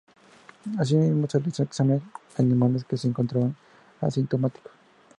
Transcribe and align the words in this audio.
Asimismo 0.79 1.29
se 1.29 1.37
realizó 1.37 1.61
exámenes 1.61 2.01
a 2.35 2.41
animales, 2.41 2.83
que 2.85 2.97
se 2.97 3.07
encontraban 3.07 3.55
asintomáticos. 3.99 4.71